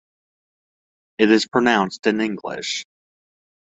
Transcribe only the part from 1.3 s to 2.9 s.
pronounced in English.